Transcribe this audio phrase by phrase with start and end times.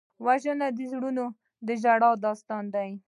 [0.25, 1.25] وژنه د زړونو
[1.67, 2.89] د ژړا داستان دی